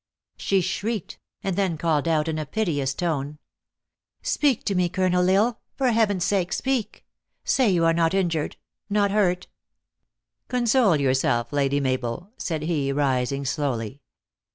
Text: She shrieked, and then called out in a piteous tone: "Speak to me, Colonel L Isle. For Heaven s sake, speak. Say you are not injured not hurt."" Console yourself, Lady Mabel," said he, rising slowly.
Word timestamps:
She 0.37 0.61
shrieked, 0.61 1.19
and 1.43 1.55
then 1.55 1.77
called 1.77 2.07
out 2.07 2.27
in 2.27 2.39
a 2.39 2.45
piteous 2.47 2.95
tone: 2.95 3.37
"Speak 4.23 4.63
to 4.65 4.73
me, 4.73 4.89
Colonel 4.89 5.29
L 5.29 5.35
Isle. 5.45 5.61
For 5.75 5.91
Heaven 5.91 6.17
s 6.17 6.25
sake, 6.25 6.51
speak. 6.53 7.05
Say 7.43 7.69
you 7.69 7.85
are 7.85 7.93
not 7.93 8.15
injured 8.15 8.57
not 8.89 9.11
hurt."" 9.11 9.45
Console 10.47 10.99
yourself, 10.99 11.53
Lady 11.53 11.79
Mabel," 11.79 12.31
said 12.39 12.63
he, 12.63 12.91
rising 12.91 13.45
slowly. 13.45 14.01